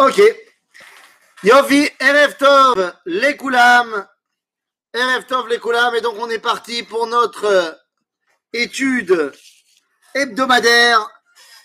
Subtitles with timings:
[0.00, 0.18] Ok.
[1.42, 2.34] Yofi, Erev
[3.04, 4.08] les Koulam.
[4.94, 5.94] Erev les Koulam.
[5.94, 7.72] Et donc, on est parti pour notre euh,
[8.54, 9.30] étude
[10.14, 11.06] hebdomadaire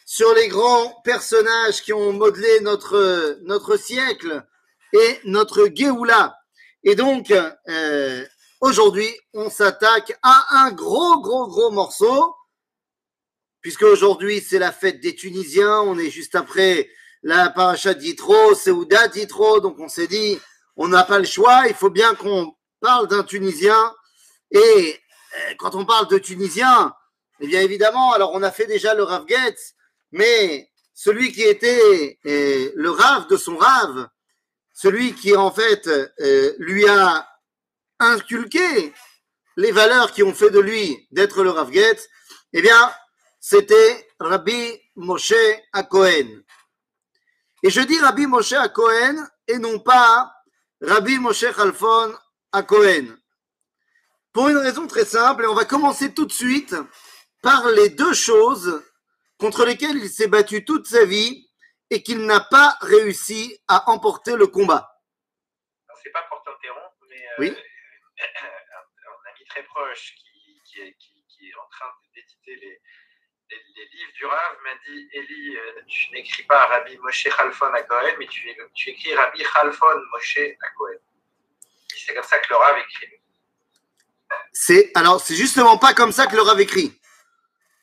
[0.05, 4.45] sur les grands personnages qui ont modelé notre, notre siècle
[4.91, 6.37] et notre Géoula.
[6.83, 8.25] Et donc, euh,
[8.59, 12.35] aujourd'hui, on s'attaque à un gros, gros, gros morceau,
[13.61, 15.79] puisque aujourd'hui, c'est la fête des Tunisiens.
[15.79, 16.89] On est juste après
[17.25, 20.39] la paracha d'Itro, Seouda d'Itro, donc on s'est dit,
[20.77, 23.95] on n'a pas le choix, il faut bien qu'on parle d'un Tunisien.
[24.51, 26.93] Et euh, quand on parle de Tunisien,
[27.39, 29.73] eh bien évidemment, alors on a fait déjà le Rav Getz,
[30.11, 34.07] mais celui qui était euh, le Rav de son Rav,
[34.71, 37.27] celui qui en fait euh, lui a
[37.99, 38.93] inculqué
[39.57, 42.07] les valeurs qui ont fait de lui d'être le Rav Getz,
[42.53, 42.93] eh bien,
[43.39, 45.33] c'était Rabbi Moshe
[45.73, 46.43] Akohen.
[47.65, 49.15] Et je dis Rabbi Moshe à Cohen
[49.47, 50.31] et non pas
[50.81, 52.15] Rabbi Moshe Khalfon
[52.51, 53.17] à Cohen.
[54.33, 56.75] Pour une raison très simple, et on va commencer tout de suite
[57.41, 58.83] par les deux choses
[59.39, 61.49] contre lesquelles il s'est battu toute sa vie
[61.89, 65.01] et qu'il n'a pas réussi à emporter le combat.
[66.03, 67.49] C'est pas pour t'interrompre, mais euh, Oui.
[68.19, 72.79] un, ami très proche qui, qui est, qui- qui est en train d'éditer les,
[73.49, 77.83] les, livres du Rav m'a dit Eli, euh, tu n'écris pas Rabbi Moshe Khalfon à
[77.83, 80.97] Cohen, mais tu, écris Rabbi Khalfon Moshe à Cohen.
[81.97, 83.07] C'est comme ça que le Rav écrit.
[84.53, 86.99] C'est alors c'est justement pas comme ça que le Rav écrit.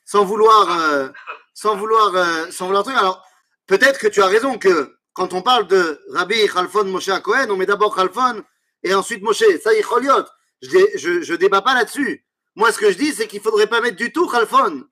[0.05, 1.09] Sans vouloir euh,
[1.53, 2.97] sans vouloir euh, sans vouloir truc.
[2.97, 3.25] Alors
[3.67, 7.47] peut-être que tu as raison que quand on parle de Rabbi Khalfon Moshe à Cohen,
[7.49, 8.43] on met d'abord Khalfon
[8.83, 9.43] et ensuite Moshe.
[9.61, 10.25] Ça y est, Choliot.
[10.61, 12.25] Je, je, je débat pas là-dessus.
[12.55, 14.87] Moi, ce que je dis, c'est qu'il faudrait pas mettre du tout Khalfon.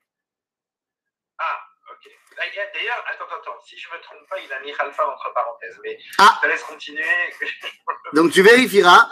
[1.38, 1.58] Ah,
[1.90, 2.04] ok.
[2.04, 2.31] Ah, il y a-
[2.74, 5.78] D'ailleurs, attends, attends, si je ne me trompe pas, il a mis Khalfa entre parenthèses,
[5.84, 6.34] mais Ah.
[6.42, 7.04] je te laisse continuer.
[8.14, 9.08] Donc tu vérifieras.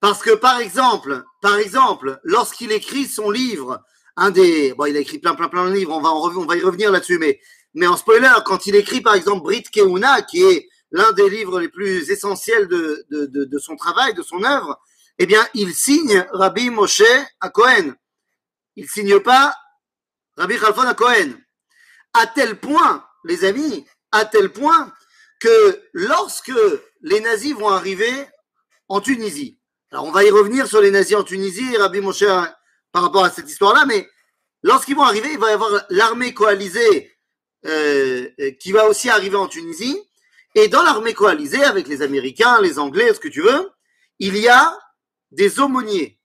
[0.00, 3.80] Parce que par exemple, par exemple, lorsqu'il écrit son livre,
[4.16, 6.36] un des, bon, il a écrit plein, plein, plein de livres, on va, en rev-
[6.38, 7.40] on va y revenir là-dessus, mais,
[7.74, 11.58] mais en spoiler, quand il écrit par exemple Brit Keuna, qui est l'un des livres
[11.60, 14.78] les plus essentiels de, de, de, de son travail, de son œuvre,
[15.18, 17.02] eh bien, il signe Rabbi Moshe
[17.40, 17.94] à Cohen.
[18.76, 19.56] Il signe pas
[20.36, 21.32] Rabbi Khalfon à Cohen.
[22.20, 24.92] À tel point, les amis, à tel point
[25.40, 26.52] que lorsque
[27.02, 28.12] les nazis vont arriver
[28.88, 29.58] en Tunisie,
[29.90, 32.54] alors, on va y revenir sur les nazis en Tunisie Rabbi Moshe hein,
[32.92, 34.06] par rapport à cette histoire-là, mais
[34.62, 37.16] lorsqu'ils vont arriver, il va y avoir l'armée coalisée
[37.64, 39.98] euh, euh, qui va aussi arriver en Tunisie.
[40.54, 43.70] Et dans l'armée coalisée, avec les Américains, les Anglais, ce que tu veux,
[44.18, 44.78] il y a
[45.30, 46.18] des aumôniers.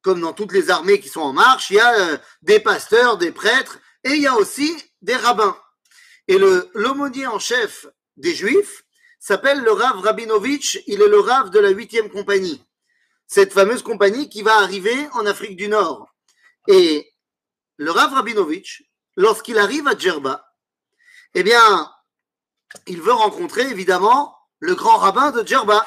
[0.00, 3.18] Comme dans toutes les armées qui sont en marche, il y a euh, des pasteurs,
[3.18, 5.56] des prêtres, et il y a aussi des rabbins.
[6.28, 8.84] Et le l'aumônier en chef des Juifs,
[9.20, 10.82] s'appelle le Rav Rabinovitch.
[10.86, 12.64] Il est le Rav de la huitième compagnie.
[13.26, 16.08] Cette fameuse compagnie qui va arriver en Afrique du Nord.
[16.66, 17.12] Et
[17.76, 18.82] le Rav Rabinovitch,
[19.16, 20.52] lorsqu'il arrive à Djerba,
[21.34, 21.92] eh bien,
[22.86, 25.86] il veut rencontrer évidemment le grand rabbin de Djerba.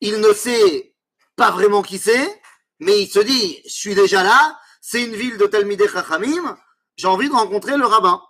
[0.00, 0.94] Il ne sait
[1.36, 2.42] pas vraiment qui c'est,
[2.78, 5.48] mais il se dit, je suis déjà là, c'est une ville de
[5.86, 6.58] Chachamim,
[6.96, 8.22] j'ai envie de rencontrer le rabbin.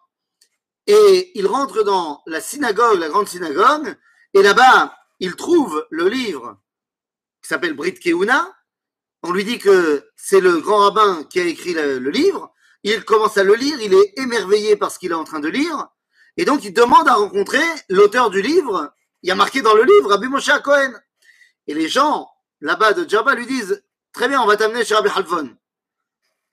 [0.87, 3.97] Et il rentre dans la synagogue, la grande synagogue,
[4.35, 6.59] et là-bas, il trouve le livre
[7.43, 8.49] qui s'appelle Brit Keuna.
[9.23, 12.53] On lui dit que c'est le grand rabbin qui a écrit le, livre.
[12.85, 15.49] Il commence à le lire, il est émerveillé par ce qu'il est en train de
[15.49, 15.89] lire.
[16.37, 18.93] Et donc, il demande à rencontrer l'auteur du livre.
[19.23, 20.93] Il y a marqué dans le livre Rabbi Moshe Cohen.
[21.67, 23.83] Et les gens là-bas de Djerba lui disent
[24.13, 25.57] Très bien, on va t'amener chez Rabbi Khalfon.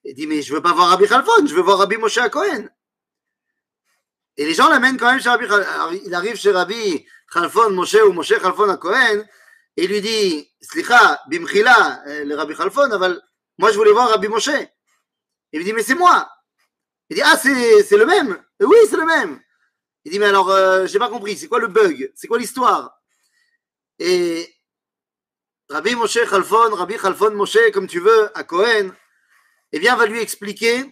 [0.07, 2.69] Il dit Mais je veux pas voir Rabbi Khalfon, je veux voir Rabbi Moshe Cohen.
[4.37, 5.45] Et les gens l'amènent quand même chez Rabbi
[6.05, 9.25] Il arrive chez Rabbi Khalfon Moshe ou Moshe Khalfon à Cohen
[9.75, 12.87] et il lui dit Slicha, bimchila, euh, le Rabbi Khalfon,
[13.57, 14.49] moi je voulais voir Rabbi Moshe.
[15.51, 16.31] Il lui dit Mais c'est moi.
[17.09, 19.41] Il dit Ah, c'est le même Oui, c'est le même.
[20.05, 22.13] Il dit Mais alors, euh, j'ai pas compris, c'est quoi le bug?
[22.15, 22.97] C'est quoi l'histoire?
[23.99, 24.55] Et
[25.67, 28.93] Rabbi Moshe Khalfon, Rabbi Khalfon Moshe, comme tu veux, à Cohen,
[29.71, 30.85] eh bien, va lui expliquer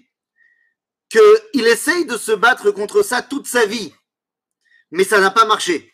[1.09, 3.93] qu'il essaye de se battre contre ça toute sa vie,
[4.91, 5.93] mais ça n'a pas marché.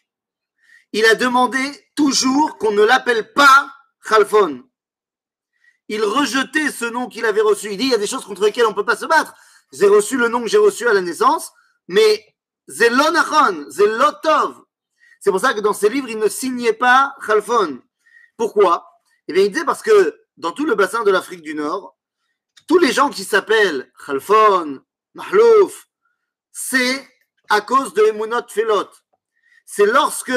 [0.94, 1.60] Il a demandé
[1.96, 3.74] toujours qu'on ne l'appelle pas
[4.04, 4.64] Khalfon.
[5.88, 7.72] Il rejetait ce nom qu'il avait reçu.
[7.72, 9.34] Il dit il y a des choses contre lesquelles on ne peut pas se battre.
[9.72, 11.52] J'ai reçu le nom que j'ai reçu à la naissance,
[11.88, 12.26] mais
[12.68, 14.64] Zelonachon, Zelotov.
[15.20, 17.82] C'est pour ça que dans ses livres, il ne signait pas Khalfon.
[18.38, 18.88] Pourquoi?
[19.28, 21.96] Eh bien, il disait parce que dans tout le bassin de l'Afrique du Nord,
[22.68, 24.82] tous les gens qui s'appellent Khalfon,
[25.14, 25.88] Mahlouf,
[26.52, 27.08] c'est
[27.50, 28.90] à cause de Emunot Felot.
[29.66, 30.34] c'est lorsque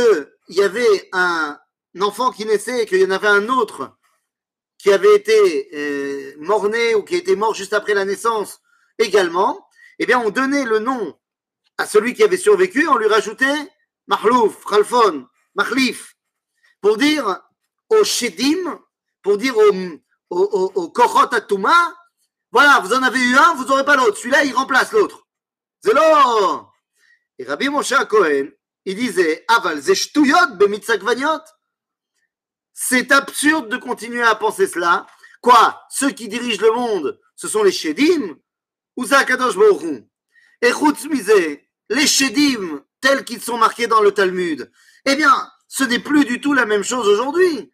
[0.48, 1.58] il y avait un
[2.00, 3.96] enfant qui naissait et qu'il y en avait un autre
[4.78, 8.60] qui avait été euh, mort-né ou qui était mort juste après la naissance
[8.98, 9.66] également,
[9.98, 11.18] eh bien, on donnait le nom
[11.78, 13.72] à celui qui avait survécu, on lui rajoutait
[14.06, 16.16] Mahlouf, Khalfon, Mahlif,
[16.80, 17.40] pour dire
[17.88, 18.80] au Shedim,
[19.22, 19.72] pour dire au,
[20.30, 20.92] au, au,
[21.32, 21.96] Atuma,
[22.54, 24.16] voilà, vous en avez eu un, vous n'aurez pas l'autre.
[24.16, 25.26] Celui-là, il remplace l'autre.
[25.82, 26.70] Là.
[27.36, 28.46] Et Rabbi Moshe Cohen,
[28.84, 30.36] il disait, Aval, zeshtuyot.
[32.72, 35.04] C'est absurde de continuer à penser cela.
[35.40, 35.84] Quoi?
[35.90, 38.36] Ceux qui dirigent le monde, ce sont les Shedim?
[38.96, 40.04] Ou Zakadosh Baruch
[40.62, 44.70] Et Chutzmizé, les Shedim, tels qu'ils sont marqués dans le Talmud,
[45.06, 47.72] eh bien, ce n'est plus du tout la même chose aujourd'hui.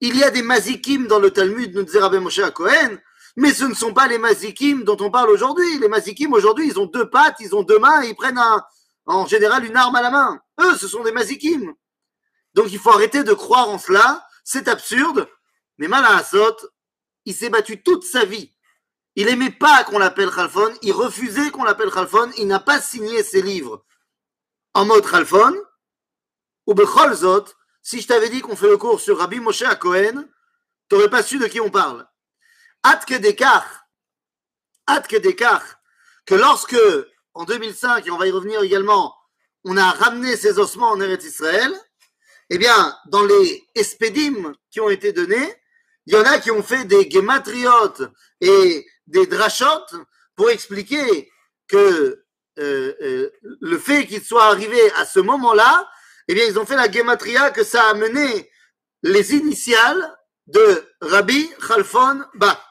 [0.00, 2.98] Il y a des mazikim dans le Talmud, nous disait Rabbi Moshe Cohen,
[3.38, 5.78] mais ce ne sont pas les mazikim dont on parle aujourd'hui.
[5.78, 8.40] Les mazikim aujourd'hui, ils ont deux pattes, ils ont deux mains, ils prennent
[9.06, 10.42] en général une arme à la main.
[10.60, 11.72] Eux, ce sont des mazikim.
[12.54, 14.26] Donc il faut arrêter de croire en cela.
[14.42, 15.28] C'est absurde.
[15.78, 16.56] Mais Malahassot,
[17.26, 18.52] il s'est battu toute sa vie.
[19.14, 20.74] Il n'aimait pas qu'on l'appelle Khalfon.
[20.82, 22.32] Il refusait qu'on l'appelle Khalfon.
[22.38, 23.84] Il n'a pas signé ses livres
[24.74, 25.54] en mode Khalfon.
[26.66, 27.44] Ou Becholzot,
[27.82, 30.24] si je t'avais dit qu'on fait le cours sur Rabbi Moshe à Cohen,
[30.88, 32.04] tu n'aurais pas su de qui on parle.
[32.82, 33.64] Atke Dekar,
[34.86, 35.62] Atke Dekar,
[36.24, 36.76] que lorsque,
[37.34, 39.14] en 2005, et on va y revenir également,
[39.64, 41.72] on a ramené ses ossements en Eretz Israël,
[42.50, 45.54] eh bien, dans les espédimes qui ont été donnés,
[46.06, 48.02] il y en a qui ont fait des gematriotes
[48.40, 49.94] et des drachotes
[50.36, 51.30] pour expliquer
[51.66, 52.24] que
[52.58, 53.30] euh, euh,
[53.60, 55.88] le fait qu'il soit arrivé à ce moment-là,
[56.28, 58.50] eh bien, ils ont fait la gematria que ça a mené
[59.02, 60.16] les initiales
[60.46, 62.67] de Rabbi Khalfon Ba.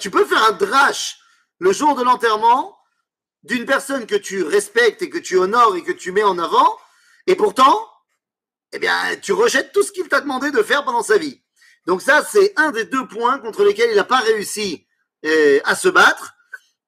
[0.00, 1.18] Tu peux faire un drash
[1.58, 2.78] le jour de l'enterrement
[3.42, 6.76] d'une personne que tu respectes et que tu honores et que tu mets en avant,
[7.26, 7.88] et pourtant,
[8.72, 11.42] eh bien, tu rejettes tout ce qu'il t'a demandé de faire pendant sa vie.
[11.86, 14.86] Donc ça, c'est un des deux points contre lesquels il n'a pas réussi
[15.24, 16.34] euh, à se battre.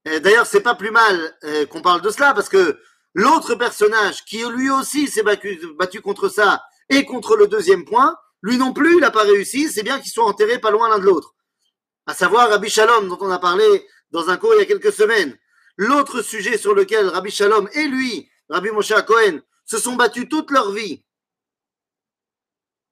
[0.05, 2.81] D'ailleurs, c'est pas plus mal euh, qu'on parle de cela parce que
[3.15, 8.17] l'autre personnage qui lui aussi s'est battu, battu, contre ça et contre le deuxième point,
[8.43, 9.71] lui non plus, il n'a pas réussi.
[9.71, 11.35] C'est bien qu'ils soient enterrés pas loin l'un de l'autre.
[12.09, 14.95] À savoir Rabbi Shalom, dont on a parlé dans un cours il y a quelques
[14.95, 15.39] semaines.
[15.77, 20.51] L'autre sujet sur lequel Rabbi Shalom et lui, Rabbi Moshe Cohen, se sont battus toute
[20.51, 21.05] leur vie,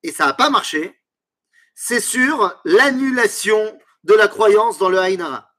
[0.03, 1.01] et ça n'a pas marché,
[1.75, 5.51] c'est sur l'annulation de la croyance dans le Haïnara.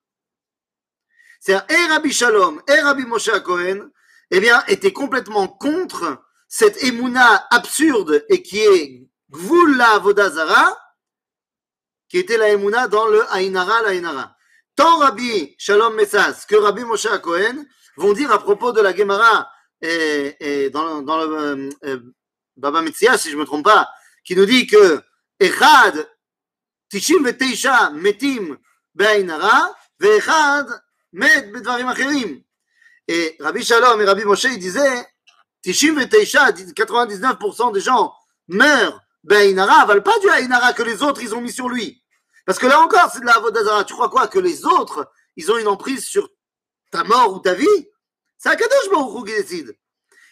[1.40, 3.90] C'est-à-dire, et Rabbi Shalom et Rabbi Moshe Cohen,
[4.30, 10.78] eh bien, étaient complètement contre cette émouna absurde et qui est Gvula Vodazara,
[12.10, 14.38] qui était la émouna dans le Haïnara, l'Haïnara
[14.78, 17.66] tant Rabbi Shalom Messas que Rabbi Moshe Cohen
[17.98, 19.52] vont dire à propos de la Gemara
[19.82, 22.00] et, dans, le euh, euh,
[22.56, 23.90] Baba Metzia, si je ne me trompe pas,
[24.24, 25.02] qui nous dit que
[25.40, 26.08] Echad
[26.90, 28.58] Teisha metim
[28.94, 30.68] be'ainara ve'echad
[31.14, 32.42] met bedvarim acherim.
[33.08, 35.08] Et Rabbi Shalom et Rabbi Moshe ils disaient
[35.66, 38.14] 99% des gens
[38.48, 42.04] meurent be'ainara, valent pas du ainara que les autres ils ont mis sur lui.
[42.46, 43.84] Parce que là encore, c'est de la Avodazara.
[43.84, 46.30] Tu crois quoi Que les autres, ils ont une emprise sur
[46.92, 47.90] ta mort ou ta vie?
[48.38, 49.78] C'est Akadosh Baruch qui décide.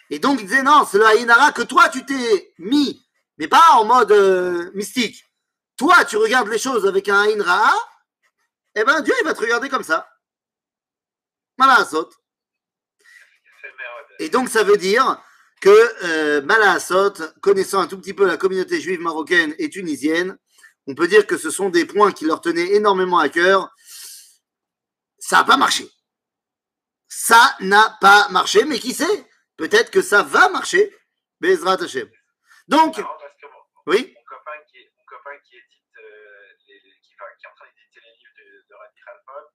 [0.10, 3.06] Et donc, il disait non, c'est le Haïnara que toi, tu t'es mis,
[3.38, 5.26] mais pas en mode euh, mystique.
[5.78, 7.74] Toi, tu regardes les choses avec un Haïnra,
[8.76, 10.08] eh ben Dieu, il va te regarder comme ça.
[11.58, 12.10] Malaasot.
[14.20, 15.22] Et donc, ça veut dire
[15.66, 20.38] que euh, Malaasot, connaissant un tout petit peu la communauté juive marocaine et tunisienne,
[20.86, 23.74] on peut dire que ce sont des points qui leur tenaient énormément à cœur.
[25.18, 25.90] Ça n'a pas marché.
[27.08, 29.28] Ça n'a pas marché, mais qui sait?
[29.58, 30.96] Peut-être que ça va marcher.
[31.40, 32.12] Bezrat Hashem.
[32.68, 33.02] Donc,
[33.88, 34.14] oui?
[34.16, 37.66] Mon copain qui, mon copain qui édite, euh, les, qui, enfin, qui, est en train
[37.76, 39.48] d'éditer les livres de, de Rabbi Khalfon,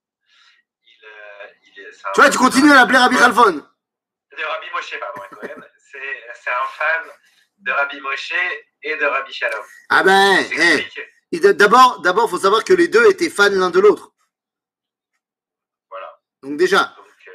[0.83, 1.91] il, euh, il est.
[2.15, 3.53] Tu vois, tu continues à l'appeler Rabbi Khalfon.
[3.53, 5.70] De Rabbi Moshe, pardon, même.
[5.93, 7.11] C'est un fan
[7.59, 8.33] de Rabbi Moshe
[8.83, 9.65] et de Rabbi Shalom.
[9.89, 10.39] Ah ben,
[11.33, 14.13] eh, D'abord, d'abord, faut savoir que les deux étaient fans l'un de l'autre.
[15.89, 16.21] Voilà.
[16.43, 16.95] Donc déjà.
[16.97, 17.33] Donc, euh,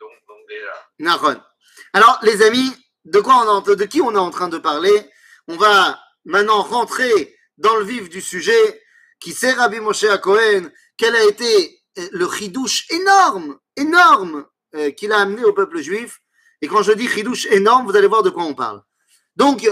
[0.00, 1.46] donc, donc déjà.
[1.92, 2.72] Alors, les amis,
[3.04, 5.10] de quoi on est, de qui on est en train de parler?
[5.48, 8.82] On va maintenant rentrer dans le vif du sujet.
[9.20, 14.90] Qui c'est Rabbi Moshe à Cohen Quel a été euh, le chidouche énorme, énorme euh,
[14.90, 16.20] qu'il a amené au peuple juif
[16.64, 18.82] Et quand je dis chidouche énorme, vous allez voir de quoi on parle.
[19.36, 19.70] Donc,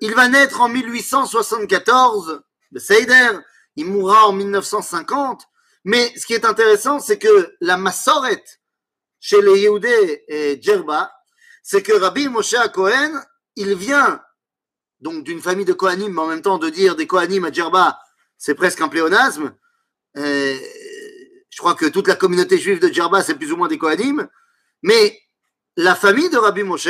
[0.00, 3.40] il va naître en 1874 de Seider,
[3.74, 5.42] il mourra en 1950.
[5.84, 8.44] Mais ce qui est intéressant, c'est que la Massoret
[9.18, 11.10] chez les Yehudés et Djerba,
[11.64, 13.20] c'est que Rabbi Moshe Cohen,
[13.56, 14.22] il vient
[15.00, 17.98] donc d'une famille de Kohanim, mais en même temps de dire des Kohanim à Djerba,
[18.38, 19.56] c'est presque un pléonasme.
[20.14, 24.28] Je crois que toute la communauté juive de Djerba, c'est plus ou moins des Kohanim.
[24.82, 25.18] Mais
[25.76, 26.88] la famille de Rabbi Moshe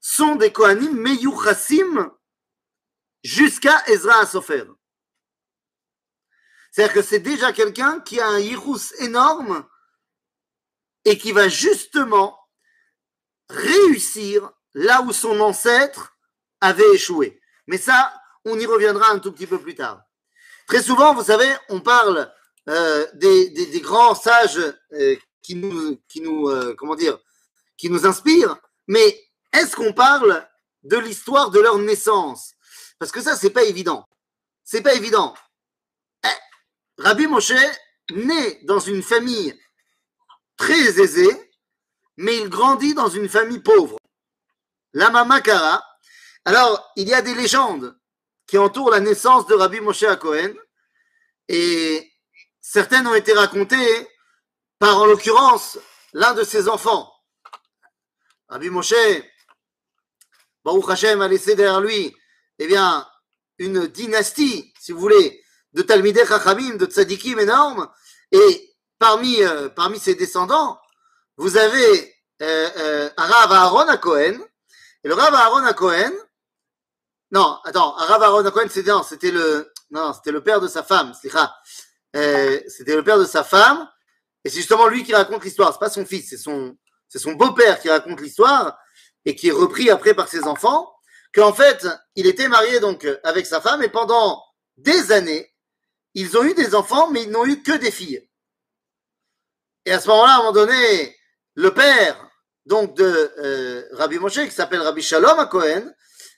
[0.00, 2.10] sont des Kohanim Meyuchassim
[3.22, 4.64] jusqu'à Ezra Asofer.
[6.70, 9.66] C'est-à-dire que c'est déjà quelqu'un qui a un Yirous énorme
[11.04, 12.38] et qui va justement
[13.48, 16.16] réussir là où son ancêtre
[16.60, 17.40] avait échoué.
[17.66, 18.12] Mais ça,
[18.44, 20.02] on y reviendra un tout petit peu plus tard.
[20.66, 22.32] Très souvent, vous savez, on parle
[22.68, 24.58] euh, des, grands sages
[24.92, 27.18] euh, qui nous, qui euh, comment dire,
[27.76, 29.20] qui nous inspirent, mais
[29.52, 30.46] est-ce qu'on parle
[30.82, 32.54] de l'histoire de leur naissance?
[32.98, 34.06] Parce que ça, c'est pas évident.
[34.64, 35.34] C'est pas évident.
[36.24, 37.52] Eh, Rabbi Moshe
[38.10, 39.58] naît dans une famille
[40.56, 41.52] très aisée,
[42.16, 43.98] mais il grandit dans une famille pauvre.
[44.92, 45.82] La Makara.
[46.44, 47.98] Alors, il y a des légendes
[48.46, 50.52] qui entourent la naissance de Rabbi Moshe à Cohen,
[51.48, 52.12] et
[52.60, 54.08] certaines ont été racontées
[54.78, 55.78] par, en l'occurrence,
[56.12, 57.13] l'un de ses enfants.
[58.48, 58.94] Rabbi Moshe,
[60.64, 62.14] Baruch Hashem a laissé derrière lui,
[62.58, 63.06] eh bien,
[63.58, 67.88] une dynastie, si vous voulez, de Talmidei Chachamim, de tzadikim énormes,
[68.32, 70.78] et parmi, euh, parmi ses descendants,
[71.36, 74.38] vous avez euh, euh, Aaron à Cohen,
[75.02, 76.12] et le Rav Aaron à Cohen,
[77.30, 81.12] non, attends, Arav Aaron à Cohen, c'était le, non, c'était le père de sa femme,
[82.16, 83.88] euh, c'était le père de sa femme,
[84.44, 86.76] et c'est justement lui qui raconte l'histoire, c'est pas son fils, c'est son,
[87.14, 88.76] c'est son beau-père qui raconte l'histoire,
[89.24, 90.92] et qui est repris après par ses enfants,
[91.32, 94.42] qu'en fait, il était marié donc avec sa femme, et pendant
[94.78, 95.54] des années,
[96.14, 98.28] ils ont eu des enfants, mais ils n'ont eu que des filles.
[99.84, 101.16] Et à ce moment-là, à un moment donné,
[101.54, 102.20] le père
[102.66, 105.88] donc de euh, Rabbi Moshe, qui s'appelle Rabbi Shalom à Cohen,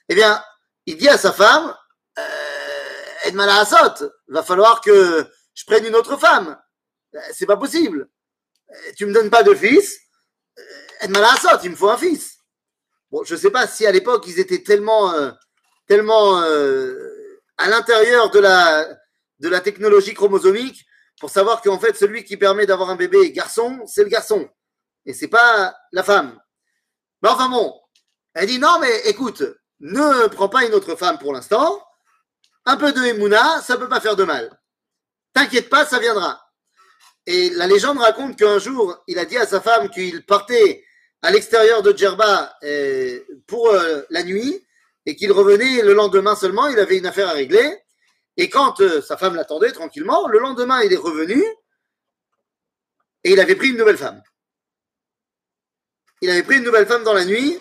[0.09, 0.43] eh bien,
[0.85, 1.75] il dit à sa femme,
[2.19, 6.55] euh, Asot, va falloir que je prenne une autre femme.
[7.15, 8.07] Euh, c'est pas possible.
[8.69, 9.97] Euh, tu me donnes pas de fils,
[11.01, 12.37] Asot, il me faut un fils.
[13.23, 15.13] Je sais pas si à l'époque ils étaient tellement,
[15.87, 16.37] tellement
[17.57, 18.87] à l'intérieur de la,
[19.39, 20.85] la technologie chromosomique
[21.19, 24.47] pour savoir qu'en fait, celui qui permet d'avoir un bébé garçon, c'est le garçon.
[25.05, 26.39] Et c'est pas la femme.
[27.21, 27.73] Mais enfin bon,
[28.33, 29.43] elle dit non, mais écoute,
[29.79, 31.83] ne prends pas une autre femme pour l'instant.
[32.65, 34.59] Un peu de Emouna, ça peut pas faire de mal.
[35.33, 36.46] T'inquiète pas, ça viendra.
[37.27, 40.85] Et la légende raconte qu'un jour, il a dit à sa femme qu'il partait
[41.21, 44.65] à l'extérieur de Djerba euh, pour euh, la nuit
[45.05, 46.67] et qu'il revenait le lendemain seulement.
[46.67, 47.79] Il avait une affaire à régler.
[48.37, 51.43] Et quand euh, sa femme l'attendait tranquillement, le lendemain, il est revenu
[53.25, 54.23] et il avait pris une nouvelle femme.
[56.21, 57.59] Il avait pris une nouvelle femme dans la nuit.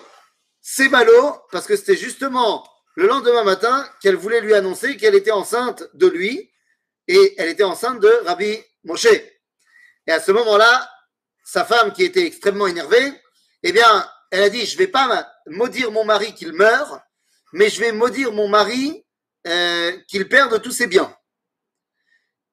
[0.60, 5.32] C'est ballot parce que c'était justement le lendemain matin qu'elle voulait lui annoncer qu'elle était
[5.32, 6.52] enceinte de lui
[7.08, 9.08] et elle était enceinte de Rabbi Moshe.
[10.06, 10.90] Et à ce moment-là,
[11.44, 13.12] sa femme qui était extrêmement énervée,
[13.62, 17.00] eh bien, elle a dit, je ne vais pas maudire mon mari qu'il meure,
[17.52, 19.04] mais je vais maudire mon mari
[19.46, 21.14] euh, qu'il perde tous ses biens.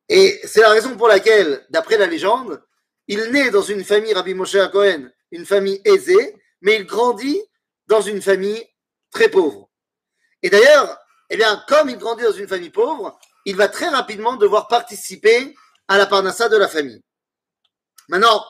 [0.10, 2.62] Et c'est la raison pour laquelle, d'après la légende,
[3.08, 7.42] il naît dans une famille, Rabbi Moshe Cohen, une famille aisée, mais il grandit
[7.88, 8.64] dans une famille
[9.12, 9.70] très pauvre.
[10.42, 10.98] Et d'ailleurs,
[11.30, 15.56] eh bien, comme il grandit dans une famille pauvre, il va très rapidement devoir participer
[15.88, 17.02] à la parnassa de la famille.
[18.10, 18.46] Maintenant,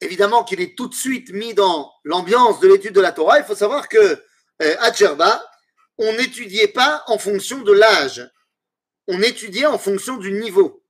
[0.00, 3.38] évidemment qu'il est tout de suite mis dans l'ambiance de l'étude de la Torah.
[3.38, 3.98] Il faut savoir que
[4.62, 5.44] euh, à Djerba,
[5.98, 8.28] on n'étudiait pas en fonction de l'âge,
[9.06, 10.82] on étudiait en fonction du niveau.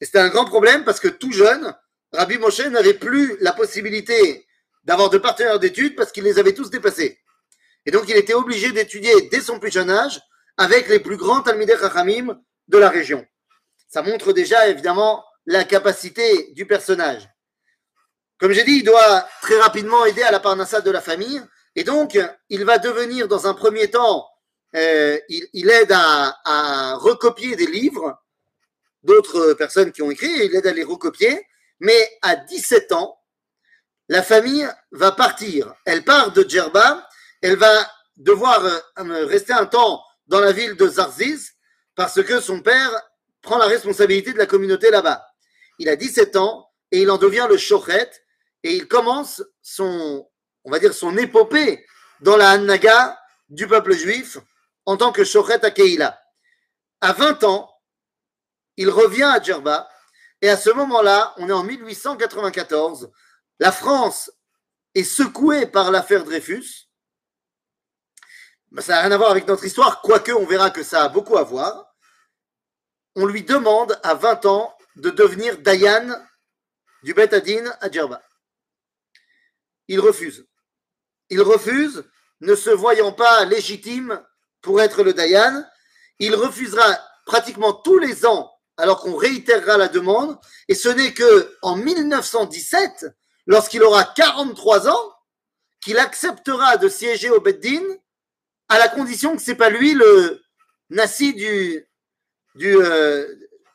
[0.00, 1.74] Et c'était un grand problème parce que tout jeune,
[2.12, 4.46] Rabbi Moshe n'avait plus la possibilité
[4.84, 7.18] d'avoir de partenaires d'études parce qu'il les avait tous dépassés.
[7.86, 10.20] Et donc il était obligé d'étudier dès son plus jeune âge
[10.56, 13.26] avec les plus grands Talmidei Chachamim de la région.
[13.88, 17.28] Ça montre déjà évidemment la capacité du personnage.
[18.38, 21.42] Comme j'ai dit, il doit très rapidement aider à la parnassa de la famille
[21.74, 24.28] et donc, il va devenir dans un premier temps,
[24.74, 28.20] euh, il, aide à, recopier des livres
[29.04, 31.46] d'autres personnes qui ont écrit, il aide à les recopier,
[31.80, 33.18] mais à 17 ans,
[34.08, 35.72] la famille va partir.
[35.84, 37.08] Elle part de Djerba,
[37.40, 41.52] elle va devoir euh, rester un temps dans la ville de Zarziz
[41.94, 42.90] parce que son père
[43.40, 45.27] prend la responsabilité de la communauté là-bas.
[45.78, 48.10] Il a 17 ans et il en devient le chochet
[48.62, 50.28] et il commence son,
[50.64, 51.86] on va dire, son épopée
[52.20, 53.18] dans la Hannaga
[53.48, 54.38] du peuple juif
[54.86, 56.20] en tant que Shochet Akeila.
[57.00, 57.70] À 20 ans,
[58.76, 59.88] il revient à Djerba
[60.40, 63.10] et à ce moment-là, on est en 1894,
[63.58, 64.30] la France
[64.94, 66.88] est secouée par l'affaire Dreyfus.
[68.70, 71.08] Ben, ça n'a rien à voir avec notre histoire, quoique on verra que ça a
[71.08, 71.94] beaucoup à voir.
[73.16, 76.14] On lui demande à 20 ans de devenir Dayan
[77.02, 78.22] du Bet Adin à Djerba.
[79.86, 80.46] Il refuse.
[81.30, 82.04] Il refuse,
[82.40, 84.22] ne se voyant pas légitime
[84.60, 85.64] pour être le Dayan.
[86.18, 90.38] Il refusera pratiquement tous les ans alors qu'on réitérera la demande.
[90.68, 93.06] Et ce n'est que en 1917,
[93.46, 95.14] lorsqu'il aura 43 ans,
[95.80, 97.84] qu'il acceptera de siéger au Beddin
[98.68, 100.42] à la condition que c'est pas lui le
[100.90, 101.84] nasi du
[102.54, 103.26] du, euh,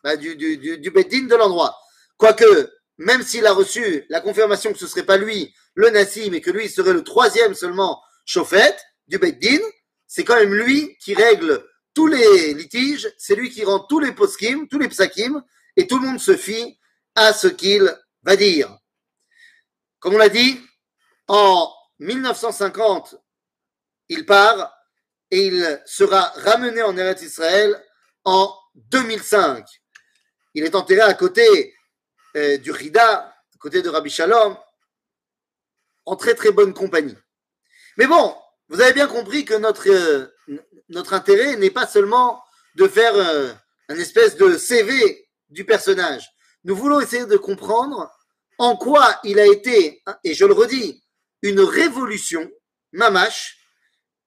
[0.03, 1.77] bah, du, du, du, de l'endroit.
[2.17, 6.41] Quoique, même s'il a reçu la confirmation que ce serait pas lui le nasi, mais
[6.41, 9.59] que lui serait le troisième seulement chauffette du Beddin,
[10.07, 14.11] c'est quand même lui qui règle tous les litiges, c'est lui qui rend tous les
[14.11, 15.43] poskim, tous les psakim,
[15.75, 16.77] et tout le monde se fie
[17.15, 18.75] à ce qu'il va dire.
[19.99, 20.59] Comme on l'a dit,
[21.27, 23.15] en 1950,
[24.09, 24.73] il part
[25.31, 27.81] et il sera ramené en Eretz Israël
[28.23, 29.65] en 2005.
[30.53, 31.75] Il est enterré à côté
[32.35, 34.57] euh, du Rida, à côté de Rabbi Shalom,
[36.05, 37.17] en très très bonne compagnie.
[37.97, 38.35] Mais bon,
[38.69, 40.27] vous avez bien compris que notre, euh,
[41.11, 42.43] intérêt n'est pas seulement
[42.75, 43.51] de faire euh,
[43.89, 46.29] un espèce de CV du personnage.
[46.63, 48.11] Nous voulons essayer de comprendre
[48.57, 51.03] en quoi il a été, et je le redis,
[51.41, 52.49] une révolution,
[52.91, 53.57] mamash,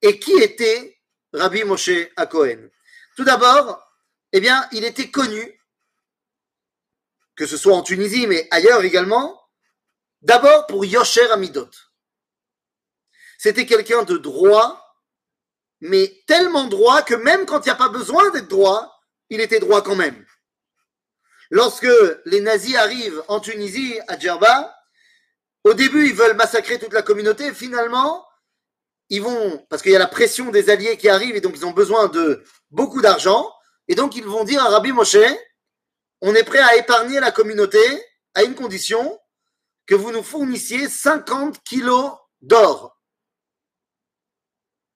[0.03, 0.99] et qui était
[1.33, 1.91] Rabbi Moshe
[2.31, 2.69] Cohen.
[3.17, 3.83] Tout d'abord,
[4.33, 5.59] eh bien, il était connu,
[7.37, 9.41] que ce soit en Tunisie, mais ailleurs également,
[10.23, 11.71] d'abord pour Yosher Amidot.
[13.39, 14.83] C'était quelqu'un de droit,
[15.81, 18.93] mais tellement droit que même quand il n'y a pas besoin d'être droit,
[19.29, 20.25] il était droit quand même.
[21.51, 21.89] Lorsque
[22.25, 24.75] les nazis arrivent en Tunisie, à Djerba,
[25.65, 27.53] au début, ils veulent massacrer toute la communauté.
[27.53, 28.27] Finalement,
[29.09, 31.67] ils vont, parce qu'il y a la pression des alliés qui arrivent et donc ils
[31.67, 33.53] ont besoin de beaucoup d'argent.
[33.89, 35.17] Et donc, ils vont dire à Rabbi Moshe,
[36.21, 37.81] on est prêt à épargner la communauté
[38.35, 39.21] à une condition
[39.87, 43.01] que vous nous fournissiez 50 kilos d'or.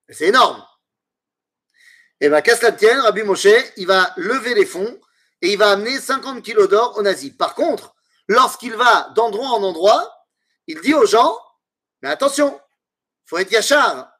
[0.09, 0.65] C'est énorme.
[2.19, 4.99] Et bien, qu'à cela tienne, Rabbi Moshe, il va lever les fonds
[5.41, 7.31] et il va amener 50 kilos d'or aux nazis.
[7.35, 7.95] Par contre,
[8.27, 10.13] lorsqu'il va d'endroit en endroit,
[10.67, 11.39] il dit aux gens,
[12.01, 12.59] mais attention,
[13.25, 14.11] faut être yachar.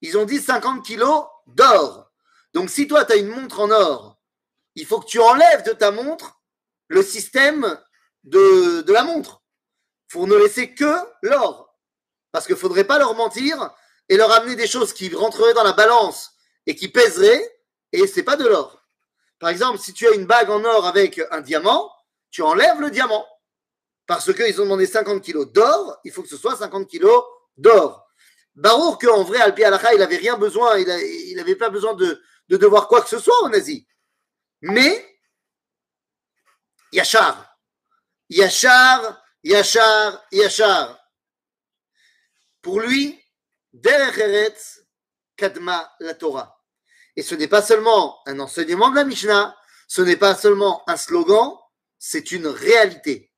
[0.00, 2.10] Ils ont dit 50 kilos d'or.
[2.52, 4.15] Donc, si toi, tu as une montre en or,
[4.76, 6.38] il faut que tu enlèves de ta montre
[6.88, 7.78] le système
[8.24, 9.42] de, la montre
[10.08, 11.74] pour ne laisser que l'or.
[12.30, 13.74] Parce qu'il ne faudrait pas leur mentir
[14.08, 16.32] et leur amener des choses qui rentreraient dans la balance
[16.66, 17.58] et qui pèseraient,
[17.92, 18.84] et c'est pas de l'or.
[19.38, 21.90] Par exemple, si tu as une bague en or avec un diamant,
[22.30, 23.26] tu enlèves le diamant.
[24.06, 27.24] Parce qu'ils ont demandé 50 kilos d'or, il faut que ce soit 50 kilos
[27.56, 28.06] d'or.
[28.54, 32.56] Barour qu'en vrai, Alpi Alacha, il n'avait rien besoin, il n'avait pas besoin de, de
[32.56, 33.86] devoir quoi que ce soit en Asie.
[34.68, 35.16] Mais,
[36.90, 37.56] Yachar,
[38.28, 40.98] Yachar, Yachar, Yachar.
[42.62, 43.16] Pour lui,
[43.72, 44.50] Derech
[45.36, 46.60] Kadma la Torah.
[47.14, 50.96] Et ce n'est pas seulement un enseignement de la Mishnah, ce n'est pas seulement un
[50.96, 51.54] slogan,
[51.96, 53.32] c'est une réalité.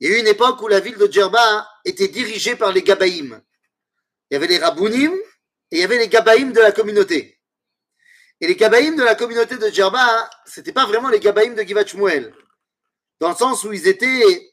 [0.00, 2.82] Il y a eu une époque où la ville de Djerba était dirigée par les
[2.82, 3.42] Gabaïm.
[4.30, 5.12] Il y avait les Rabounim
[5.70, 7.35] et il y avait les Gabaïm de la communauté.
[8.40, 11.84] Et les Gabaïm de la communauté de Djerba, c'était pas vraiment les Gabaïm de Givat
[13.18, 14.52] dans le sens où ils étaient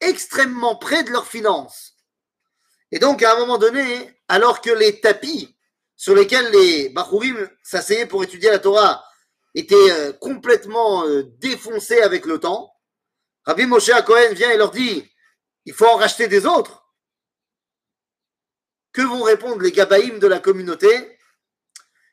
[0.00, 1.94] extrêmement près de leurs finances.
[2.90, 5.56] Et donc, à un moment donné, alors que les tapis
[5.96, 9.04] sur lesquels les Bachurim s'asseyaient pour étudier la Torah
[9.54, 12.72] étaient euh, complètement euh, défoncés avec le temps,
[13.44, 15.10] Rabbi Moshe Cohen vient et leur dit
[15.64, 16.84] il faut en racheter des autres.
[18.92, 21.15] Que vont répondre les Gabaïm de la communauté?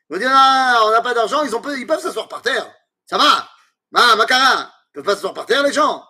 [0.08, 2.72] Ils vont dire ah, on n'a pas d'argent, ils, ils peuvent s'asseoir par terre.
[3.06, 3.48] Ça va
[3.90, 6.04] Ma, Makara, ils peuvent pas s'asseoir par terre, les gens.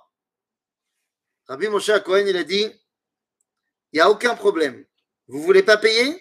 [1.49, 2.73] Rabbi Moshe Cohen, il a dit
[3.93, 4.85] il n'y a aucun problème.
[5.29, 6.21] Vous voulez pas payer?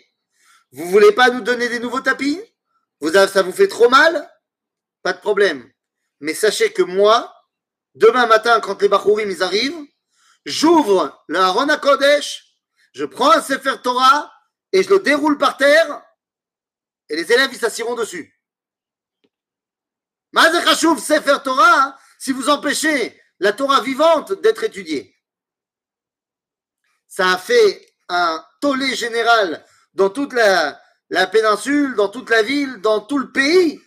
[0.71, 2.39] Vous voulez pas nous donner des nouveaux tapis?
[3.01, 4.31] Vous Ça vous fait trop mal?
[5.01, 5.67] Pas de problème.
[6.19, 7.33] Mais sachez que moi,
[7.95, 9.87] demain matin, quand les Bachurim ils arrivent,
[10.45, 12.45] j'ouvre le Haron Kodesh,
[12.93, 14.31] je prends un Sefer Torah
[14.71, 16.01] et je le déroule par terre
[17.13, 18.33] et les élèves ils s'assiront dessus.
[20.31, 25.13] Mazechashuv Sefer Torah, hein, si vous empêchez la Torah vivante d'être étudiée
[27.13, 30.81] ça a fait un tollé général dans toute la,
[31.31, 33.79] péninsule, dans toute la ville, dans tout le pays.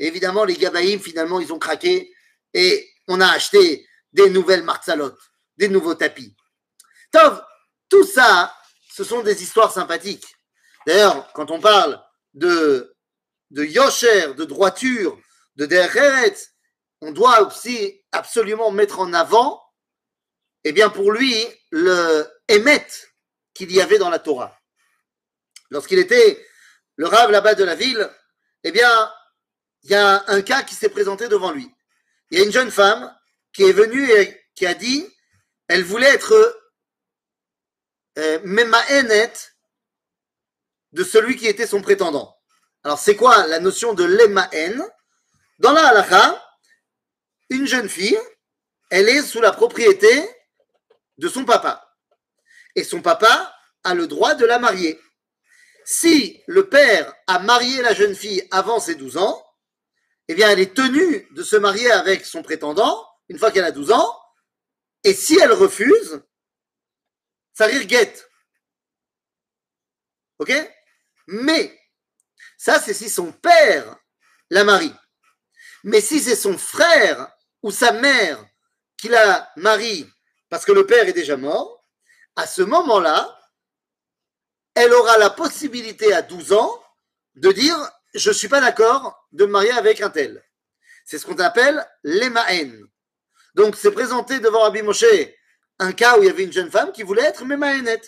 [0.00, 2.12] évidemment, les Gabaïm, finalement, ils ont craqué
[2.52, 5.20] et on a acheté des nouvelles Marzalotes,
[5.56, 6.34] des nouveaux tapis.
[7.12, 7.40] Tov,
[7.88, 8.52] tout ça,
[8.92, 10.26] ce sont des histoires sympathiques.
[10.88, 12.02] D'ailleurs, quand on parle
[12.34, 12.96] de,
[13.50, 15.18] de Yosher, de droiture,
[15.56, 16.36] de Dereret,
[17.00, 19.62] on doit aussi absolument mettre en avant,
[20.64, 22.86] eh bien pour lui, le émet
[23.54, 24.58] qu'il y avait dans la Torah.
[25.70, 26.44] Lorsqu'il était
[26.96, 28.10] le rave là-bas de la ville,
[28.64, 29.12] eh bien,
[29.82, 31.70] il y a un cas qui s'est présenté devant lui.
[32.30, 33.16] Il y a une jeune femme
[33.52, 35.06] qui est venue et qui a dit,
[35.68, 36.34] elle voulait être
[38.18, 38.38] euh,
[40.92, 42.36] de celui qui était son prétendant.
[42.84, 44.82] Alors, c'est quoi la notion de l'Emaen?
[45.58, 46.42] Dans la halakha,
[47.50, 48.18] une jeune fille,
[48.90, 50.28] elle est sous la propriété
[51.18, 51.94] de son papa.
[52.74, 54.98] Et son papa a le droit de la marier.
[55.84, 59.44] Si le père a marié la jeune fille avant ses 12 ans,
[60.28, 63.72] eh bien, elle est tenue de se marier avec son prétendant une fois qu'elle a
[63.72, 64.16] 12 ans.
[65.04, 66.22] Et si elle refuse,
[67.52, 68.28] ça rire guette.
[70.38, 70.52] OK?
[71.32, 71.78] Mais,
[72.58, 73.96] ça, c'est si son père
[74.50, 74.94] la marie.
[75.84, 78.44] Mais si c'est son frère ou sa mère
[78.96, 80.06] qui la marie
[80.48, 81.86] parce que le père est déjà mort,
[82.34, 83.38] à ce moment-là,
[84.74, 86.84] elle aura la possibilité à 12 ans
[87.36, 87.76] de dire
[88.12, 90.44] je ne suis pas d'accord de me marier avec un tel.
[91.04, 92.88] C'est ce qu'on appelle l'emaen.
[93.54, 95.04] Donc, c'est présenté devant Rabbi Moshe
[95.78, 98.00] un cas où il y avait une jeune femme qui voulait être Memaenet.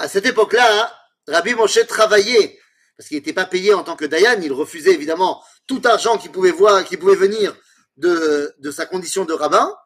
[0.00, 0.90] À cette époque-là,
[1.28, 2.58] Rabbi Moshe travaillait,
[2.96, 6.30] parce qu'il n'était pas payé en tant que Dayan, il refusait évidemment tout argent qui
[6.30, 7.54] pouvait, voir, qui pouvait venir
[7.98, 9.76] de, de sa condition de rabbin.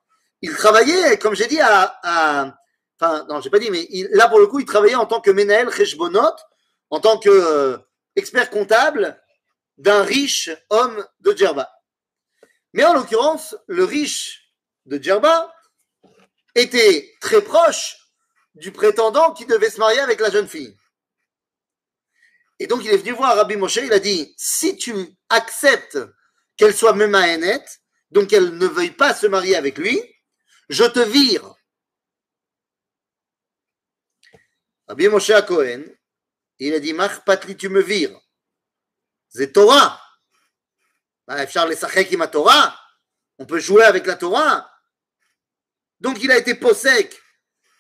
[0.40, 2.57] Il travaillait, comme j'ai dit, à, à
[3.00, 5.33] enfin, non, j'ai pas dit, mais là pour le coup, il travaillait en tant que
[5.33, 6.37] Menel Cheshbonot,
[6.90, 7.77] en tant que euh,
[8.14, 9.20] expert comptable
[9.79, 11.72] d'un riche homme de Djerba.
[12.72, 14.53] Mais en l'occurrence, le riche
[14.87, 15.53] de Djerba
[16.55, 18.03] était très proche
[18.54, 20.76] du prétendant qui devait se marier avec la jeune fille.
[22.58, 24.94] Et donc il est venu voir Rabbi Moshe, il a dit, si tu
[25.28, 25.98] acceptes
[26.56, 27.64] qu'elle soit Memaenet,
[28.10, 30.00] donc qu'elle ne veuille pas se marier avec lui,
[30.68, 31.54] je te vire.
[34.86, 35.84] Rabbi Moshe à Cohen,
[36.58, 38.16] il a dit, Mach patli, tu me vires.
[39.28, 40.00] C'est Torah.
[41.26, 41.46] Bah,
[42.28, 42.80] Torah.
[43.38, 44.70] On peut jouer avec la Torah.
[45.98, 47.20] Donc il a été possèque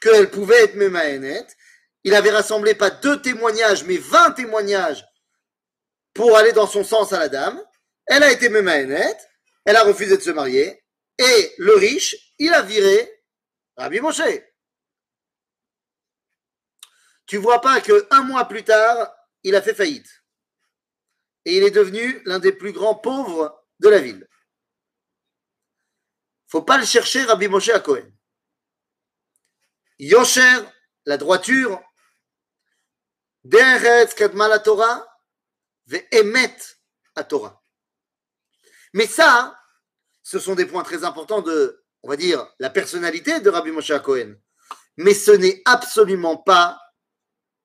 [0.04, 1.46] qu'elle pouvait être Memaenet.
[2.04, 5.04] Il avait rassemblé pas deux témoignages, mais vingt témoignages
[6.12, 7.64] pour aller dans son sens à la dame.
[8.06, 9.16] Elle a été Memaenet.
[9.64, 10.84] Elle a refusé de se marier.
[11.18, 13.24] Et le riche, il a viré
[13.76, 14.20] Rabbi Moshe.
[17.26, 19.10] Tu vois pas que un mois plus tard,
[19.42, 20.08] il a fait faillite.
[21.46, 24.28] Et il est devenu l'un des plus grands pauvres de la ville.
[26.48, 28.10] Faut pas le chercher, Rabbi Moshe à Cohen.
[29.98, 30.64] Yosher,
[31.06, 31.80] la droiture,
[33.44, 35.06] Deretz Kadma la Torah,
[36.12, 36.56] Emet
[37.14, 37.62] à Torah.
[38.94, 39.58] Mais ça,
[40.22, 43.92] ce sont des points très importants de, on va dire, la personnalité de Rabbi Moshe
[44.02, 44.34] Cohen.
[44.96, 46.80] Mais ce n'est absolument pas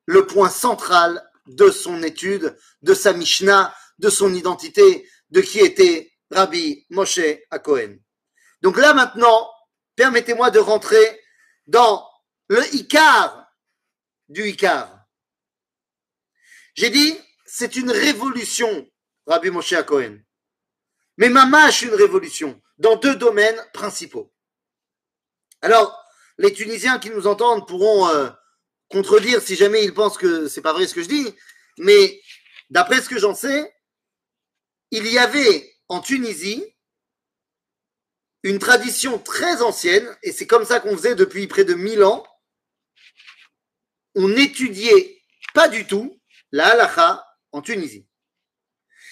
[0.06, 6.12] le point central de son étude, de sa Mishnah, de son identité, de qui était
[6.32, 7.22] Rabbi Moshe
[7.64, 7.98] Cohen.
[8.62, 9.50] Donc là maintenant,
[9.96, 11.22] permettez-moi de rentrer
[11.68, 12.09] dans
[12.50, 13.48] le Icar
[14.28, 15.06] du Icar.
[16.76, 18.90] J'ai dit, c'est une révolution,
[19.28, 20.20] Rabbi Moshe Cohen.
[21.18, 24.34] Mais mamache une révolution dans deux domaines principaux.
[25.62, 26.04] Alors,
[26.38, 28.30] les Tunisiens qui nous entendent pourront euh,
[28.90, 31.36] contredire si jamais ils pensent que c'est pas vrai ce que je dis,
[31.78, 32.22] mais
[32.70, 33.74] d'après ce que j'en sais,
[34.92, 36.64] il y avait en Tunisie
[38.44, 42.26] une tradition très ancienne, et c'est comme ça qu'on faisait depuis près de 1000 ans.
[44.16, 45.22] On n'étudiait
[45.54, 46.20] pas du tout
[46.52, 48.08] la halakha en Tunisie.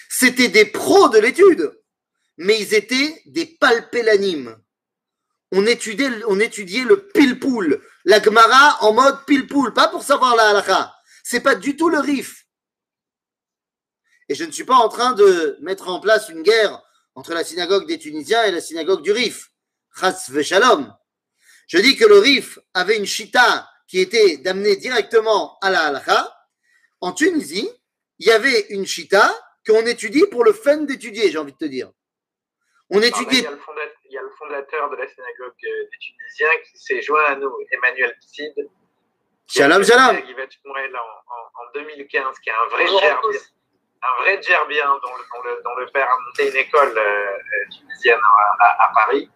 [0.10, 1.72] C'était des pros de l'étude,
[2.38, 4.58] mais ils étaient des palpélanimes
[5.52, 10.94] on étudiait, le pile-poule, la Gemara en mode pile-poule, pas pour savoir la halakha.
[11.24, 12.46] C'est pas du tout le rif.
[14.30, 16.82] Et je ne suis pas en train de mettre en place une guerre
[17.16, 19.52] entre la synagogue des Tunisiens et la synagogue du Rif.
[19.98, 20.94] Chas shalom.
[21.68, 26.34] Je dis que le Rif avait une chita qui était d'amener directement à la halakha.
[27.02, 27.70] En Tunisie,
[28.20, 29.34] il y avait une chita
[29.66, 31.92] qu'on étudie pour le fun d'étudier, j'ai envie de te dire.
[32.90, 33.46] On étudie
[34.10, 37.36] il y a le fondateur de la synagogue euh, des Tunisiens qui s'est joint à
[37.36, 38.54] nous, Emmanuel Psid.
[39.48, 40.22] Shalom, shalom.
[40.24, 43.40] Qui va être en, en, 2015, qui est un vrai gerbien,
[44.02, 47.02] un vrai gerbien dont le, dont, le, dont le, père a monté une école euh,
[47.02, 48.20] euh, tunisienne
[48.60, 49.30] à, à, Paris.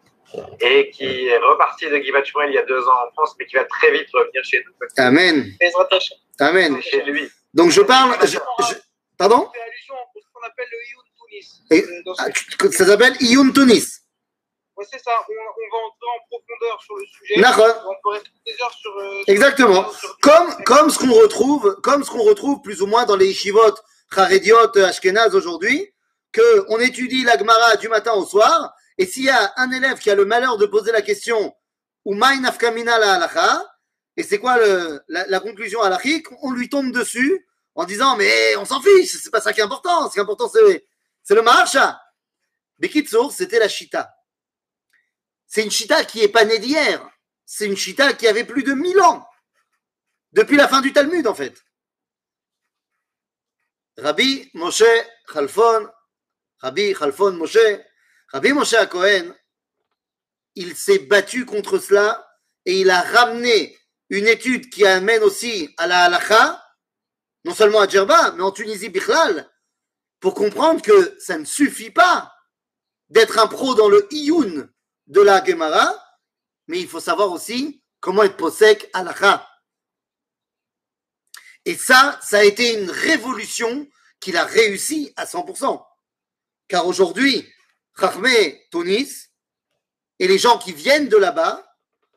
[0.60, 3.56] Et qui est reparti de Givat il y a deux ans en France, mais qui
[3.56, 4.74] va très vite revenir chez nous.
[4.98, 5.52] Amen.
[6.39, 6.82] Amen.
[6.82, 7.30] Chez lui.
[7.54, 8.15] Donc je parle.
[8.22, 8.76] je- je-
[9.17, 9.50] pardon?
[10.34, 11.62] qu'on appelle le Ioun Tunis.
[11.72, 14.00] Et- Ça s'appelle Iyun Tunis.
[14.76, 17.36] Ouais, c'est ça, on, on va entrer en profondeur sur le sujet.
[17.86, 18.98] On peut rester des heures sur.
[18.98, 19.89] euh, Exactement.
[19.91, 23.28] sur- Comme, comme ce qu'on retrouve, comme ce qu'on retrouve plus ou moins dans les
[23.28, 23.76] yeshivot
[24.15, 25.94] Harediot Ashkenaz aujourd'hui,
[26.32, 29.99] que on étudie la Gemara du matin au soir, et s'il y a un élève
[29.99, 31.56] qui a le malheur de poser la question
[32.06, 33.63] la
[34.17, 35.80] et c'est quoi le, la, la conclusion
[36.41, 39.63] on lui tombe dessus en disant mais on s'en fiche, c'est pas ça qui est
[39.63, 40.86] important, ce qui est important c'est,
[41.23, 42.01] c'est le maharsha.
[42.82, 44.12] Bekitsour, c'était la shita.
[45.45, 47.08] C'est une shita qui est pas née d'hier.
[47.45, 49.27] C'est une shita qui avait plus de 1000 ans.
[50.32, 51.54] Depuis la fin du Talmud, en fait.
[53.97, 54.84] Rabbi Moshe
[55.27, 55.88] Khalfon,
[56.60, 57.60] Rabbi Khalfon Moshe,
[58.34, 59.36] Rabbi Moshe Cohen,
[60.56, 62.26] il s'est battu contre cela
[62.65, 63.78] et il a ramené
[64.10, 66.63] une étude qui amène aussi à la halakha,
[67.44, 69.52] non seulement à Djerba, mais en Tunisie Bichlal,
[70.22, 72.34] pour comprendre que ça ne suffit pas
[73.10, 74.70] d'être un pro dans le iyun
[75.08, 75.94] de la Gemara,
[76.67, 79.46] mais il faut savoir aussi comment être posek halakha.
[81.65, 83.89] Et ça, ça a été une révolution
[84.22, 85.86] qu'il a réussi à 100%.
[86.70, 87.52] Car aujourd'hui,
[87.99, 89.30] Chachmé Tunis
[90.19, 91.67] et les gens qui viennent de là-bas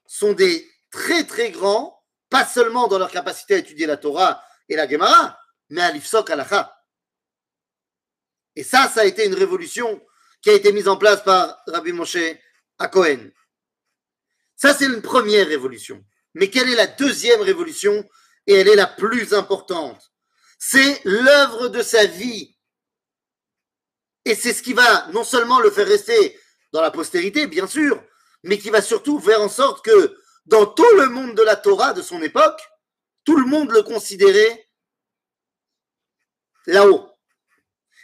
[0.06, 4.76] sont des très très grands, pas seulement dans leur capacité à étudier la Torah et
[4.76, 5.38] la Gemara,
[5.70, 6.74] mais à l'Ifsok halakha.
[8.56, 10.00] Et ça, ça a été une révolution
[10.40, 12.18] qui a été mise en place par Rabbi Moshe
[12.78, 13.30] à Cohen.
[14.56, 16.04] Ça, c'est une première révolution.
[16.34, 18.08] Mais quelle est la deuxième révolution?
[18.46, 20.12] Et elle est la plus importante.
[20.58, 22.53] C'est l'œuvre de sa vie.
[24.24, 26.38] Et c'est ce qui va non seulement le faire rester
[26.72, 28.02] dans la postérité, bien sûr,
[28.42, 31.92] mais qui va surtout faire en sorte que dans tout le monde de la Torah
[31.92, 32.60] de son époque,
[33.24, 34.68] tout le monde le considérait
[36.66, 37.10] là-haut.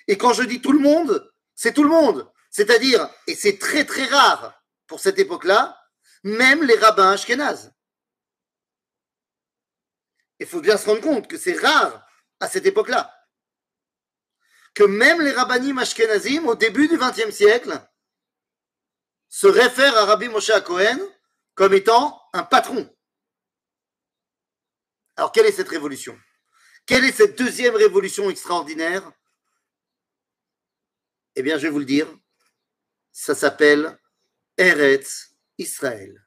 [0.08, 2.30] Et quand je dis tout le monde, c'est tout le monde.
[2.50, 5.78] C'est-à-dire, et c'est très très rare pour cette époque-là,
[6.24, 7.72] même les rabbins ashkénazes.
[10.38, 12.04] Il faut bien se rendre compte que c'est rare
[12.40, 13.14] à cette époque-là.
[14.74, 17.80] Que même les rabbinim ashkénazim, au début du XXe siècle,
[19.28, 20.98] se réfèrent à Rabbi Moshe Cohen
[21.54, 22.92] comme étant un patron.
[25.16, 26.18] Alors, quelle est cette révolution?
[26.86, 29.12] Quelle est cette deuxième révolution extraordinaire?
[31.36, 32.08] Eh bien, je vais vous le dire.
[33.12, 33.98] Ça s'appelle
[34.56, 36.26] Eretz Israël.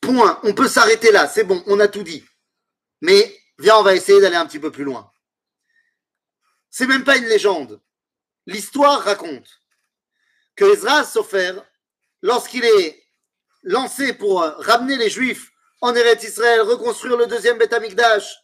[0.00, 0.40] Point.
[0.42, 1.28] On peut s'arrêter là.
[1.28, 2.26] C'est bon, on a tout dit.
[3.00, 5.10] Mais viens, on va essayer d'aller un petit peu plus loin.
[6.76, 7.80] C'est même pas une légende.
[8.46, 9.60] L'histoire raconte
[10.56, 11.52] que Ezra Sofer,
[12.20, 13.00] lorsqu'il est
[13.62, 18.40] lancé pour euh, ramener les Juifs en Eretz Israël, reconstruire le deuxième Beth Amikdash,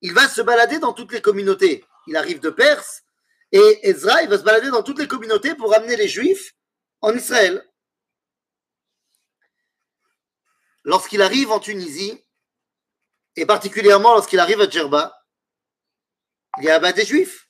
[0.00, 1.84] il va se balader dans toutes les communautés.
[2.06, 3.02] Il arrive de Perse
[3.52, 6.54] et Ezra, il va se balader dans toutes les communautés pour ramener les Juifs
[7.02, 7.62] en Israël.
[10.84, 12.24] Lorsqu'il arrive en Tunisie,
[13.36, 15.22] et particulièrement lorsqu'il arrive à Djerba,
[16.60, 17.47] il y a des Juifs.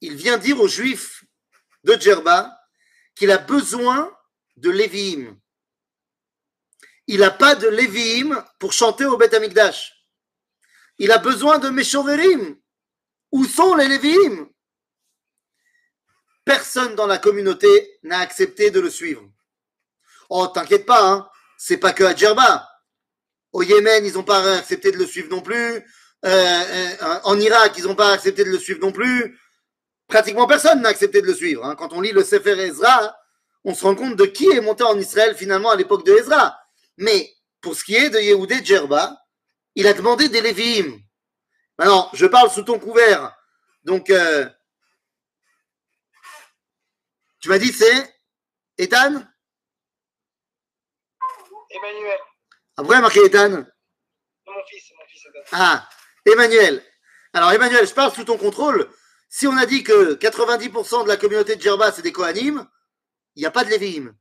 [0.00, 1.24] Il vient dire aux Juifs
[1.84, 2.56] de Djerba
[3.14, 4.14] qu'il a besoin
[4.56, 5.38] de Lévi'im.
[7.06, 9.94] Il n'a pas de Lévi'im pour chanter au Beth Amikdash.
[10.98, 12.56] Il a besoin de Meshoverim.
[13.32, 14.48] Où sont les Lévi'im
[16.44, 19.28] Personne dans la communauté n'a accepté de le suivre.
[20.28, 21.28] Oh, t'inquiète pas, hein,
[21.58, 22.68] c'est pas que à Djerba.
[23.52, 25.74] Au Yémen, ils n'ont pas accepté de le suivre non plus.
[25.74, 25.84] Euh,
[26.24, 29.38] euh, en Irak, ils n'ont pas accepté de le suivre non plus.
[30.08, 31.64] Pratiquement personne n'a accepté de le suivre.
[31.64, 31.74] hein.
[31.76, 33.16] Quand on lit le Sefer Ezra,
[33.64, 36.58] on se rend compte de qui est monté en Israël finalement à l'époque de Ezra.
[36.96, 39.16] Mais pour ce qui est de Yehudé Djerba,
[39.74, 40.98] il a demandé des Lévi'im.
[41.78, 43.36] Maintenant, je parle sous ton couvert.
[43.82, 44.48] Donc, euh,
[47.40, 48.14] tu m'as dit c'est
[48.78, 49.22] Ethan?
[51.70, 52.18] Emmanuel,
[52.76, 53.50] Après, marqué Ethan?
[53.50, 55.22] mon fils, mon fils.
[55.52, 55.86] Ah,
[56.24, 56.82] Emmanuel.
[57.34, 58.88] Alors, Emmanuel, je parle sous ton contrôle.
[59.38, 62.66] Si on a dit que 90% de la communauté de Djerba, c'est des Kohanim,
[63.34, 64.16] il n'y a pas de Lévi'im.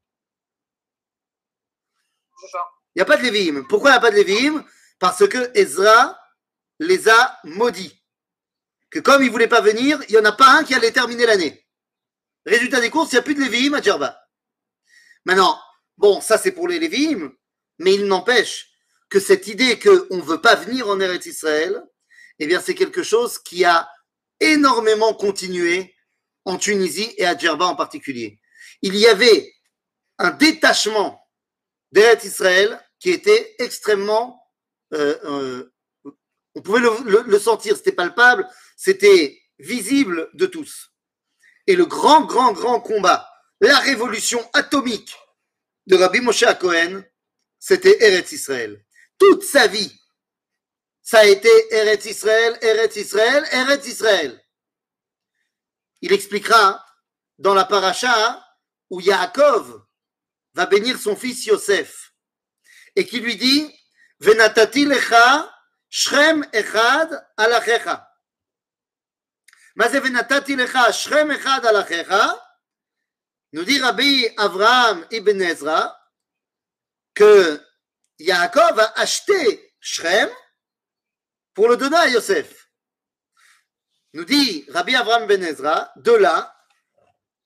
[2.38, 2.60] C'est ça.
[2.94, 3.66] Il n'y a pas de Lévi'im.
[3.70, 4.66] Pourquoi il n'y a pas de Lévi'im
[5.00, 6.20] Parce que Ezra
[6.80, 8.04] les a maudits.
[8.90, 10.92] Que comme ils ne voulaient pas venir, il n'y en a pas un qui allait
[10.92, 11.66] terminer l'année.
[12.46, 14.22] Résultat des courses, il n'y a plus de Lévi'im à Djerba.
[15.24, 15.58] Maintenant,
[15.96, 17.32] bon, ça c'est pour les Lévi'im,
[17.80, 18.70] mais il n'empêche
[19.08, 21.82] que cette idée qu'on ne veut pas venir en Eretz Israël,
[22.40, 23.90] eh bien c'est quelque chose qui a
[24.40, 25.96] énormément continué
[26.46, 28.40] en Tunisie et à Djerba en particulier.
[28.82, 29.54] Il y avait
[30.18, 31.22] un détachement
[31.92, 34.42] d'Eretz Israël qui était extrêmement.
[34.94, 35.72] euh, euh,
[36.58, 40.92] on pouvait le sentir, c'était palpable, c'était visible de tous.
[41.68, 43.28] Et le grand, grand, grand combat,
[43.60, 45.16] la révolution atomique
[45.88, 47.04] de Rabbi Moshe Cohen,
[47.60, 48.86] c'était Eretz Israël.
[49.18, 49.92] Toute sa vie,
[51.06, 54.44] ça a été Eretz Israël, Eretz Israël, Eretz Israël.
[56.02, 56.84] Il expliquera
[57.38, 58.44] dans la paracha
[58.90, 59.86] où Yaakov
[60.56, 62.12] va bénir son fils Yosef
[62.96, 63.72] et qui lui dit
[64.20, 65.54] Venatati lecha
[65.90, 68.10] shrem echad alachecha.
[69.76, 72.42] Mazé venatati lecha shrem echad alachecha.
[73.52, 75.96] Nous dit Rabbi Avraham ibn Ezra
[77.14, 77.62] que
[78.18, 80.30] Yaakov a acheté Shrem
[81.56, 82.70] pour le donner à Yosef.
[84.14, 86.56] Nous dit Rabbi Avraham ben Ezra, de là,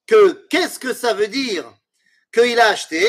[0.07, 1.71] que qu'est-ce que ça veut dire
[2.33, 3.07] qu'il a acheté?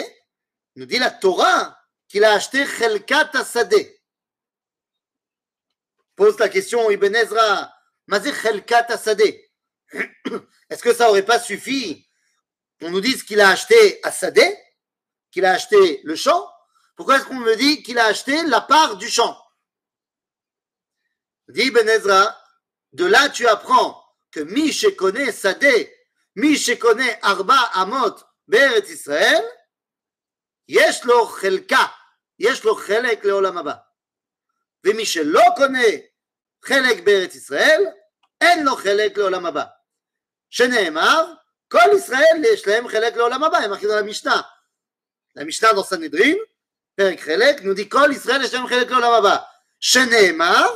[0.76, 4.00] Nous dit la Torah qu'il a acheté Chelkat Asadeh.
[6.14, 7.72] Pose la question Ibn Ezra,
[8.06, 9.50] Mazé Chelkat Asadeh.
[10.70, 12.06] Est-ce que ça aurait pas suffi?
[12.78, 14.56] Qu'on nous dise qu'il a acheté Asadeh,
[15.30, 16.50] qu'il a acheté le champ
[16.96, 19.36] Pourquoi est-ce qu'on me dit qu'il a acheté la part du champ?
[21.49, 22.35] Dit Ibn Ezra,
[22.93, 25.93] de là tu apprends que Mi connaît Sadeh,
[26.35, 28.15] Mi connaît Arba Amot
[28.47, 29.43] Be'eret Israël,
[30.67, 31.85] יש לו חלקה,
[32.39, 33.73] יש לו חלק לעולם הבא.
[34.85, 35.87] ומי שלא קונה
[36.65, 37.85] חלק בארץ ישראל,
[38.41, 39.65] אין לו חלק לעולם הבא.
[40.49, 41.33] שנאמר,
[41.67, 44.41] כל ישראל יש להם חלק לעולם הבא, הם מכירים למשנה.
[45.35, 46.37] למשנה dans סנהדרין,
[46.95, 49.37] פרק חלק, nous dit כל ישראל יש להם חלק לעולם הבא.
[49.79, 50.69] שנאמר,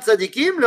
[0.00, 0.60] Tzadikim,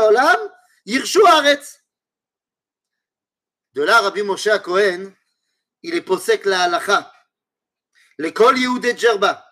[3.73, 5.11] De là, Rabbi Moshe Cohen,
[5.83, 7.11] il est possèque la halacha,
[8.17, 9.45] l'école Yehoudet Djerba,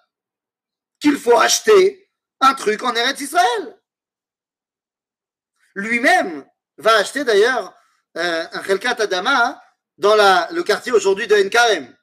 [0.99, 3.77] qu'il faut acheter un truc en Eretz Israël.
[5.75, 6.45] Lui-même
[6.77, 7.73] va acheter d'ailleurs
[8.17, 9.61] euh, un Chelkat Adama
[9.97, 10.15] dans
[10.51, 11.95] le quartier aujourd'hui de Nkarem.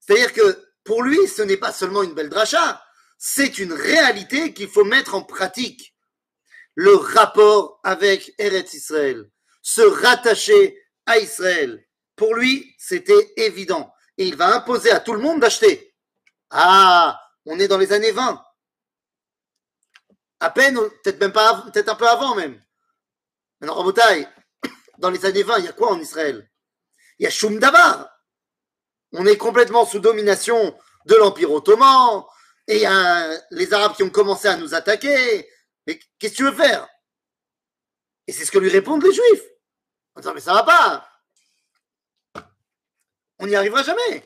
[0.00, 2.82] C'est-à-dire que pour lui, ce n'est pas seulement une belle dracha,
[3.24, 5.94] c'est une réalité qu'il faut mettre en pratique.
[6.74, 9.30] Le rapport avec Eretz Israël,
[9.62, 11.86] se rattacher à Israël.
[12.16, 13.94] Pour lui, c'était évident.
[14.18, 15.94] Et il va imposer à tout le monde d'acheter.
[16.50, 18.42] Ah, on est dans les années 20.
[20.40, 22.60] À peine, peut-être même pas, peut-être un peu avant même.
[23.60, 24.26] Alors, Rabotai,
[24.98, 26.50] dans les années 20, il y a quoi en Israël?
[27.20, 28.10] Il y a Shum Davar.
[29.12, 32.24] On est complètement sous domination de l'Empire ottoman.
[32.68, 35.48] Et il y a les Arabes qui ont commencé à nous attaquer.
[35.86, 36.88] Mais qu'est-ce que tu veux faire?
[38.26, 39.44] Et c'est ce que lui répondent les Juifs.
[40.14, 41.08] Attends, mais ça va pas.
[43.38, 44.24] On n'y arrivera jamais.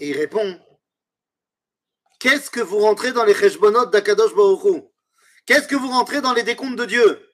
[0.00, 0.60] Et il répond
[2.18, 4.82] Qu'est-ce que vous rentrez dans les Cheshbonot d'Akadosh Baruch Hu?
[5.44, 7.30] Qu'est-ce que vous rentrez dans les décomptes de Dieu?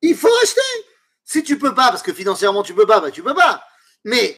[0.00, 0.60] Il faut acheter.
[1.24, 3.64] Si tu peux pas, parce que financièrement tu peux pas, bah tu peux pas.
[4.04, 4.30] Mais